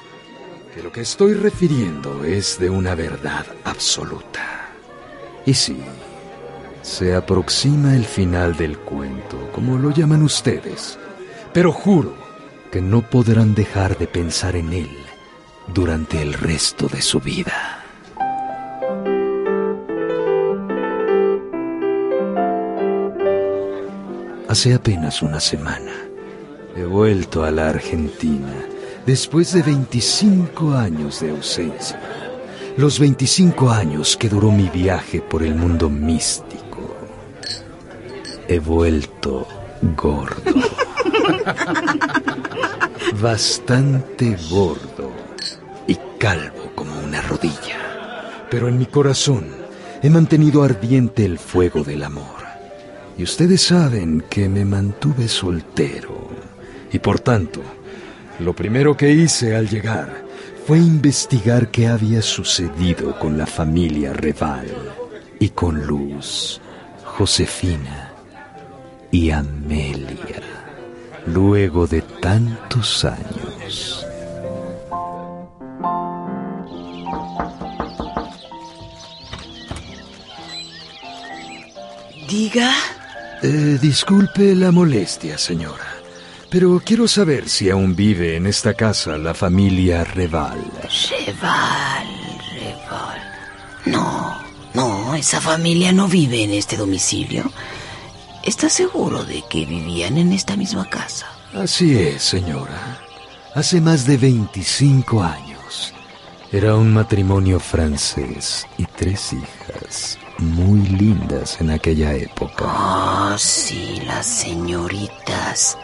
que 0.74 0.82
lo 0.82 0.92
que 0.92 1.00
estoy 1.00 1.32
refiriendo 1.32 2.22
es 2.22 2.58
de 2.58 2.68
una 2.68 2.94
verdad 2.94 3.46
absoluta. 3.64 4.68
Y 5.46 5.54
sí, 5.54 5.78
Se 6.82 7.14
aproxima 7.14 7.96
el 7.96 8.04
final 8.04 8.56
del 8.56 8.76
cuento, 8.78 9.50
como 9.52 9.78
lo 9.78 9.90
llaman 9.90 10.22
ustedes, 10.22 10.98
pero 11.54 11.72
juro 11.72 12.14
que 12.70 12.82
no 12.82 13.00
podrán 13.00 13.54
dejar 13.54 13.96
de 13.96 14.06
pensar 14.06 14.54
en 14.54 14.74
él 14.74 14.90
durante 15.72 16.20
el 16.20 16.34
resto 16.34 16.88
de 16.88 17.00
su 17.00 17.20
vida. 17.20 17.84
Hace 24.46 24.74
apenas 24.74 25.22
una 25.22 25.40
semana 25.40 26.07
he 26.78 26.84
vuelto 26.84 27.42
a 27.44 27.50
la 27.50 27.70
Argentina 27.70 28.54
después 29.04 29.52
de 29.52 29.62
25 29.62 30.74
años 30.74 31.20
de 31.20 31.30
ausencia. 31.30 32.00
Los 32.76 33.00
25 33.00 33.70
años 33.70 34.16
que 34.16 34.28
duró 34.28 34.52
mi 34.52 34.68
viaje 34.68 35.20
por 35.20 35.42
el 35.42 35.56
mundo 35.56 35.90
místico. 35.90 36.96
He 38.46 38.60
vuelto 38.60 39.48
gordo. 39.96 40.40
Bastante 43.20 44.36
gordo 44.48 45.10
y 45.88 45.96
calvo 46.18 46.70
como 46.76 46.96
una 47.00 47.20
rodilla. 47.22 48.46
Pero 48.48 48.68
en 48.68 48.78
mi 48.78 48.86
corazón 48.86 49.48
he 50.00 50.10
mantenido 50.10 50.62
ardiente 50.62 51.24
el 51.24 51.40
fuego 51.40 51.82
del 51.82 52.04
amor. 52.04 52.38
Y 53.16 53.24
ustedes 53.24 53.62
saben 53.62 54.22
que 54.30 54.48
me 54.48 54.64
mantuve 54.64 55.26
soltero. 55.26 56.27
Y 56.92 56.98
por 56.98 57.20
tanto, 57.20 57.62
lo 58.38 58.54
primero 58.54 58.96
que 58.96 59.10
hice 59.10 59.54
al 59.56 59.68
llegar 59.68 60.24
fue 60.66 60.78
investigar 60.78 61.70
qué 61.70 61.88
había 61.88 62.22
sucedido 62.22 63.18
con 63.18 63.38
la 63.38 63.46
familia 63.46 64.12
Reval 64.12 64.68
y 65.38 65.50
con 65.50 65.86
Luz, 65.86 66.60
Josefina 67.04 68.12
y 69.10 69.30
Amelia, 69.30 70.42
luego 71.26 71.86
de 71.86 72.02
tantos 72.02 73.04
años. 73.04 74.06
Diga. 82.28 82.70
Eh, 83.40 83.78
disculpe 83.80 84.54
la 84.54 84.72
molestia, 84.72 85.38
señora, 85.38 85.87
pero 86.50 86.80
quiero 86.84 87.06
saber 87.06 87.48
si 87.48 87.70
aún 87.70 87.94
vive 87.94 88.36
en 88.36 88.46
esta 88.46 88.74
casa 88.74 89.18
la 89.18 89.34
familia 89.34 90.04
Reval. 90.04 90.58
Reval, 91.26 92.06
Reval. 92.54 93.20
No, 93.86 94.38
no, 94.74 95.14
esa 95.14 95.40
familia 95.40 95.92
no 95.92 96.08
vive 96.08 96.42
en 96.42 96.52
este 96.52 96.76
domicilio. 96.76 97.50
¿Estás 98.42 98.72
seguro 98.72 99.24
de 99.24 99.42
que 99.48 99.66
vivían 99.66 100.16
en 100.16 100.32
esta 100.32 100.56
misma 100.56 100.88
casa? 100.88 101.26
Así 101.54 101.98
es, 101.98 102.22
señora. 102.22 102.98
Hace 103.54 103.80
más 103.80 104.06
de 104.06 104.16
25 104.16 105.22
años. 105.22 105.92
Era 106.50 106.76
un 106.76 106.94
matrimonio 106.94 107.60
francés 107.60 108.66
y 108.78 108.86
tres 108.86 109.34
hijas 109.34 110.18
muy 110.38 110.80
lindas 110.80 111.60
en 111.60 111.70
aquella 111.70 112.14
época. 112.14 112.64
Ah, 112.66 113.36
sí, 113.38 114.00
las 114.06 114.26
señoritas. 114.26 115.76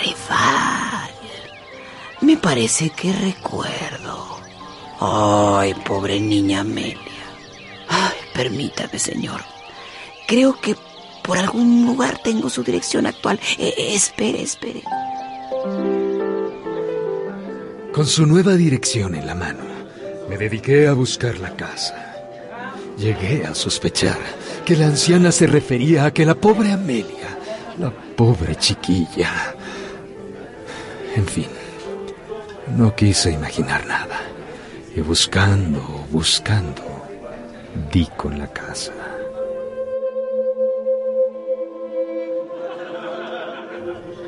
Rival. 0.00 1.10
Me 2.20 2.36
parece 2.36 2.90
que 2.90 3.12
recuerdo. 3.12 4.38
Ay, 5.00 5.74
pobre 5.86 6.20
niña 6.20 6.60
Amelia. 6.60 6.96
Ay, 7.88 8.16
permítame, 8.32 8.98
señor. 8.98 9.42
Creo 10.26 10.58
que 10.58 10.76
por 11.22 11.38
algún 11.38 11.84
lugar 11.86 12.20
tengo 12.22 12.48
su 12.48 12.62
dirección 12.62 13.06
actual. 13.06 13.38
Eh, 13.58 13.74
eh, 13.76 13.94
espere, 13.94 14.42
espere. 14.42 14.82
Con 17.92 18.06
su 18.06 18.26
nueva 18.26 18.54
dirección 18.54 19.14
en 19.14 19.26
la 19.26 19.34
mano, 19.34 19.64
me 20.28 20.36
dediqué 20.36 20.88
a 20.88 20.94
buscar 20.94 21.38
la 21.38 21.54
casa. 21.54 22.14
Llegué 22.98 23.44
a 23.44 23.54
sospechar 23.54 24.18
que 24.64 24.76
la 24.76 24.86
anciana 24.86 25.30
se 25.30 25.46
refería 25.46 26.06
a 26.06 26.12
que 26.12 26.24
la 26.24 26.34
pobre 26.34 26.72
Amelia, 26.72 27.38
la 27.78 27.90
pobre 27.90 28.56
chiquilla... 28.56 29.56
En 31.16 31.26
fin, 31.26 31.46
no 32.76 32.94
quise 32.94 33.30
imaginar 33.30 33.86
nada. 33.86 34.20
Y 34.96 35.00
buscando, 35.00 36.06
buscando, 36.10 36.82
di 37.92 38.06
con 38.16 38.38
la 38.38 38.52
casa. 38.52 38.92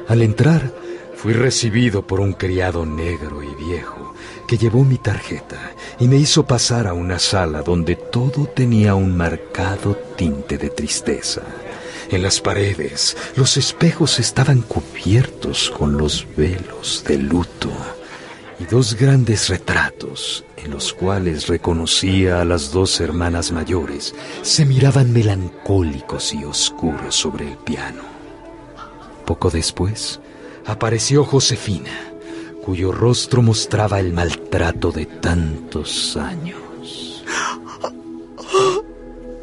Al 0.08 0.22
entrar, 0.22 0.72
fui 1.16 1.32
recibido 1.32 2.06
por 2.06 2.20
un 2.20 2.32
criado 2.32 2.86
negro 2.86 3.42
y 3.42 3.52
viejo 3.54 4.14
que 4.46 4.56
llevó 4.56 4.84
mi 4.84 4.98
tarjeta 4.98 5.72
y 5.98 6.06
me 6.06 6.16
hizo 6.16 6.46
pasar 6.46 6.86
a 6.86 6.92
una 6.94 7.18
sala 7.18 7.62
donde 7.62 7.96
todo 7.96 8.46
tenía 8.46 8.94
un 8.94 9.16
marcado 9.16 9.96
tinte 10.16 10.58
de 10.58 10.70
tristeza. 10.70 11.42
En 12.10 12.22
las 12.22 12.40
paredes, 12.40 13.16
los 13.34 13.56
espejos 13.56 14.20
estaban 14.20 14.62
cubiertos 14.62 15.70
con 15.70 15.96
los 15.96 16.26
velos 16.36 17.04
de 17.06 17.18
luto 17.18 17.70
y 18.60 18.64
dos 18.64 18.94
grandes 18.94 19.48
retratos 19.48 20.44
en 20.56 20.70
los 20.70 20.92
cuales 20.92 21.48
reconocía 21.48 22.40
a 22.40 22.44
las 22.44 22.72
dos 22.72 23.00
hermanas 23.00 23.52
mayores 23.52 24.14
se 24.42 24.64
miraban 24.64 25.12
melancólicos 25.12 26.32
y 26.32 26.44
oscuros 26.44 27.14
sobre 27.14 27.48
el 27.48 27.56
piano. 27.58 28.02
Poco 29.24 29.50
después, 29.50 30.20
apareció 30.64 31.24
Josefina, 31.24 32.12
cuyo 32.64 32.92
rostro 32.92 33.42
mostraba 33.42 34.00
el 34.00 34.12
maltrato 34.12 34.92
de 34.92 35.06
tantos 35.06 36.16
años. 36.16 37.24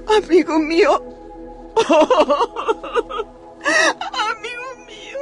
Amigo 0.23 0.59
mío. 0.59 1.12
Amigo 4.29 4.67
mío. 4.87 5.19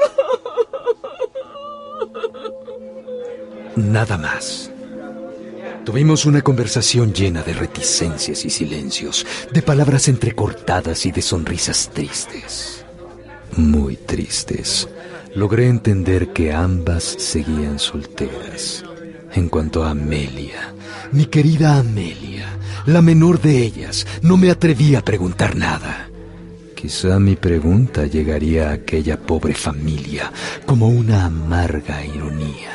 Nada 3.76 4.18
más. 4.18 4.72
Tuvimos 5.86 6.26
una 6.26 6.42
conversación 6.42 7.12
llena 7.12 7.42
de 7.42 7.54
reticencias 7.54 8.46
y 8.46 8.52
silencios, 8.52 9.26
de 9.52 9.64
palabras 9.64 10.08
entrecortadas 10.08 11.08
y 11.08 11.12
de 11.12 11.24
sonrisas 11.24 11.90
tristes. 11.92 12.86
Muy 13.58 13.96
tristes. 13.98 14.88
Logré 15.34 15.68
entender 15.68 16.34
que 16.34 16.54
ambas 16.54 17.04
seguían 17.04 17.80
solteras. 17.80 18.84
En 19.34 19.50
cuanto 19.50 19.84
a 19.84 19.92
Amelia, 19.92 20.74
mi 21.14 21.26
querida 21.26 21.78
Amelia, 21.78 22.48
la 22.86 23.02
menor 23.02 23.42
de 23.42 23.64
ellas, 23.64 24.06
no 24.22 24.38
me 24.38 24.52
atreví 24.52 24.94
a 24.96 25.02
preguntar 25.02 25.56
nada. 25.56 26.11
Quizá 26.82 27.20
mi 27.20 27.36
pregunta 27.36 28.08
llegaría 28.08 28.72
a 28.72 28.74
aquella 28.74 29.16
pobre 29.16 29.54
familia 29.54 30.32
como 30.66 30.88
una 30.88 31.26
amarga 31.26 32.04
ironía. 32.04 32.72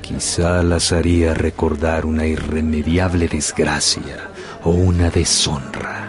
Quizá 0.00 0.62
las 0.62 0.90
haría 0.90 1.34
recordar 1.34 2.06
una 2.06 2.24
irremediable 2.24 3.28
desgracia 3.28 4.30
o 4.64 4.70
una 4.70 5.10
deshonra. 5.10 6.06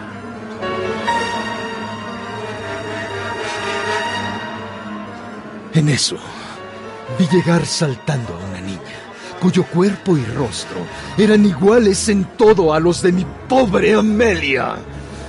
En 5.74 5.90
eso, 5.90 6.16
vi 7.18 7.28
llegar 7.36 7.66
saltando 7.66 8.32
a 8.32 8.48
una 8.48 8.62
niña, 8.62 8.98
cuyo 9.42 9.64
cuerpo 9.64 10.16
y 10.16 10.24
rostro 10.24 10.78
eran 11.18 11.44
iguales 11.44 12.08
en 12.08 12.24
todo 12.24 12.72
a 12.72 12.80
los 12.80 13.02
de 13.02 13.12
mi 13.12 13.26
pobre 13.46 13.92
Amelia. 13.92 14.76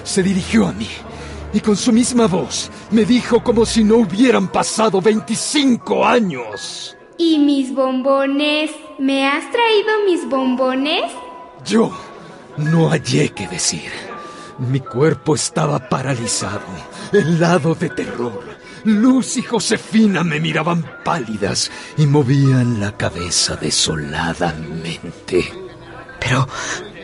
Se 0.06 0.24
dirigió 0.24 0.68
a 0.68 0.72
mí 0.72 0.88
y 1.54 1.60
con 1.60 1.78
su 1.78 1.94
misma 1.94 2.28
voz 2.28 2.70
me 2.92 3.06
dijo 3.06 3.44
como 3.44 3.66
si 3.66 3.84
no 3.84 3.98
hubieran 3.98 4.48
pasado 4.48 5.02
25 5.02 6.06
años. 6.06 6.98
¿Y 7.18 7.38
mis 7.40 7.74
bombones? 7.74 8.72
¿Me 9.00 9.28
has 9.28 9.50
traído 9.52 9.90
mis 10.06 10.28
bombones? 10.28 11.12
Yo 11.66 11.92
no 12.58 12.90
hallé 12.90 13.30
qué 13.30 13.48
decir. 13.48 13.92
Mi 14.58 14.80
cuerpo 14.80 15.36
estaba 15.36 15.90
paralizado, 15.90 16.62
helado 17.12 17.76
de 17.76 17.90
terror. 17.90 18.44
Luz 18.86 19.38
y 19.38 19.42
Josefina 19.42 20.24
me 20.24 20.40
miraban 20.40 20.84
pálidas 21.06 21.72
y 21.98 22.06
movían 22.06 22.80
la 22.80 22.98
cabeza 22.98 23.56
desoladamente. 23.56 25.52
Pero, 26.20 26.48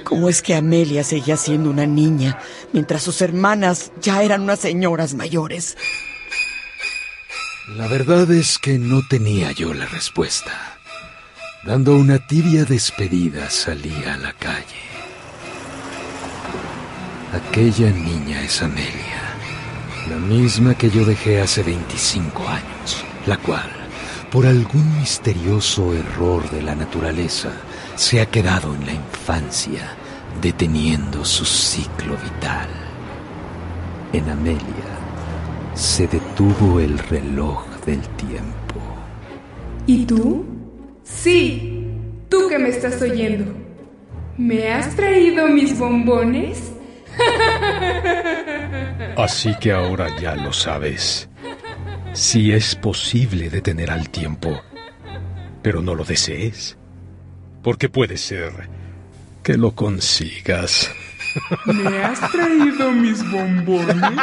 ¿cómo 0.09 0.27
es 0.27 0.41
que 0.41 0.55
Amelia 0.55 1.03
seguía 1.03 1.37
siendo 1.37 1.69
una 1.69 1.85
niña 1.85 2.39
mientras 2.73 3.03
sus 3.03 3.21
hermanas 3.21 3.91
ya 4.01 4.23
eran 4.23 4.41
unas 4.41 4.59
señoras 4.59 5.13
mayores? 5.13 5.77
La 7.77 7.87
verdad 7.87 8.29
es 8.31 8.57
que 8.57 8.79
no 8.79 9.01
tenía 9.07 9.51
yo 9.51 9.71
la 9.71 9.85
respuesta. 9.85 10.79
Dando 11.63 11.95
una 11.95 12.25
tibia 12.25 12.65
despedida 12.65 13.51
salí 13.51 13.93
a 14.05 14.17
la 14.17 14.33
calle. 14.33 14.89
Aquella 17.31 17.91
niña 17.91 18.41
es 18.41 18.63
Amelia, 18.63 19.21
la 20.09 20.15
misma 20.15 20.73
que 20.73 20.89
yo 20.89 21.05
dejé 21.05 21.39
hace 21.39 21.61
25 21.61 22.47
años, 22.47 23.05
la 23.27 23.37
cual, 23.37 23.69
por 24.31 24.47
algún 24.47 24.97
misterioso 24.97 25.93
error 25.93 26.49
de 26.49 26.63
la 26.63 26.73
naturaleza, 26.73 27.51
se 27.99 28.21
ha 28.21 28.25
quedado 28.25 28.73
en 28.73 28.85
la 28.85 28.93
infancia, 28.93 29.93
deteniendo 30.41 31.25
su 31.25 31.43
ciclo 31.43 32.15
vital. 32.15 32.69
En 34.13 34.29
Amelia 34.29 34.89
se 35.73 36.07
detuvo 36.07 36.79
el 36.79 36.97
reloj 36.97 37.67
del 37.85 37.99
tiempo. 38.15 38.79
¿Y 39.85 40.05
tú? 40.05 40.45
Sí, 41.03 41.87
tú 42.29 42.47
que 42.47 42.57
me 42.57 42.69
estás 42.69 43.01
oyendo. 43.01 43.51
¿Me 44.37 44.71
has 44.71 44.95
traído 44.95 45.49
mis 45.49 45.77
bombones? 45.77 46.71
Así 49.17 49.53
que 49.59 49.73
ahora 49.73 50.07
ya 50.21 50.37
lo 50.37 50.53
sabes. 50.53 51.27
Si 52.13 52.53
es 52.53 52.75
posible 52.75 53.49
detener 53.49 53.91
al 53.91 54.09
tiempo, 54.09 54.61
pero 55.61 55.81
no 55.81 55.95
lo 55.95 56.05
desees. 56.05 56.78
Porque 57.63 57.89
puede 57.89 58.17
ser 58.17 58.51
que 59.43 59.57
lo 59.57 59.71
consigas. 59.71 60.91
¿Me 61.65 62.03
has 62.03 62.19
traído 62.31 62.91
mis 62.91 63.19
bombones? 63.31 64.19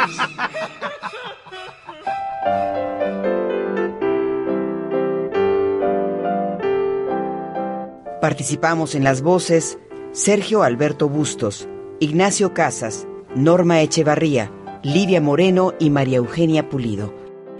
Participamos 8.21 8.95
en 8.95 9.03
las 9.03 9.21
voces 9.21 9.77
Sergio 10.11 10.63
Alberto 10.63 11.07
Bustos, 11.07 11.69
Ignacio 11.99 12.53
Casas, 12.53 13.07
Norma 13.35 13.81
Echevarría, 13.81 14.51
Lidia 14.83 15.21
Moreno 15.21 15.73
y 15.79 15.91
María 15.91 16.17
Eugenia 16.17 16.67
Pulido. 16.67 17.13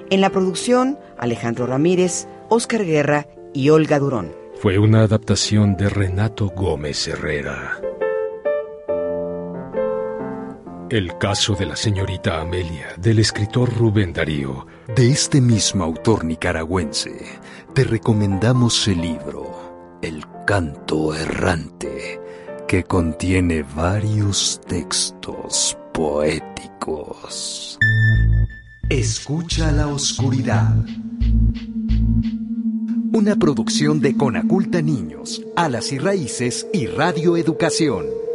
En 0.09 0.21
la 0.21 0.31
producción, 0.31 0.97
Alejandro 1.17 1.67
Ramírez, 1.67 2.27
Óscar 2.49 2.83
Guerra 2.83 3.27
y 3.53 3.69
Olga 3.69 3.99
Durón. 3.99 4.46
Fue 4.59 4.79
una 4.79 5.01
adaptación 5.01 5.77
de 5.77 5.87
Renato 5.87 6.47
Gómez 6.47 7.07
Herrera. 7.07 7.79
El 10.89 11.15
caso 11.19 11.53
de 11.53 11.67
la 11.67 11.75
señorita 11.75 12.41
Amelia, 12.41 12.87
del 12.97 13.19
escritor 13.19 13.71
Rubén 13.71 14.13
Darío. 14.13 14.65
De 14.95 15.11
este 15.11 15.41
mismo 15.41 15.83
autor 15.83 16.25
nicaragüense, 16.25 17.11
te 17.75 17.83
recomendamos 17.83 18.87
el 18.87 18.99
libro 18.99 19.99
El 20.01 20.25
canto 20.47 21.13
errante, 21.13 22.19
que 22.67 22.83
contiene 22.83 23.61
varios 23.61 24.59
textos 24.67 25.77
poéticos. 25.93 27.77
Escucha 28.89 29.71
la 29.71 29.87
oscuridad. 29.87 30.83
Una 33.17 33.35
producción 33.35 33.99
de 33.99 34.15
Conaculta 34.15 34.79
Niños, 34.83 35.41
Alas 35.55 35.91
y 35.91 35.97
Raíces 35.97 36.67
y 36.71 36.85
Radio 36.85 37.35
Educación. 37.35 38.26